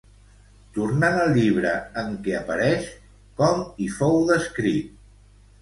Tornant 0.77 1.17
al 1.25 1.29
llibre 1.35 1.73
en 2.03 2.09
què 2.29 2.35
apareix, 2.39 2.89
com 3.43 3.63
hi 3.85 3.91
fou 4.01 4.21
descrit? 4.35 5.01